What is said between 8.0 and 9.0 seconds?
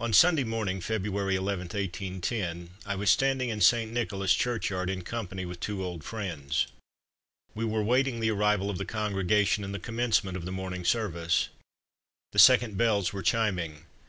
the arrival of the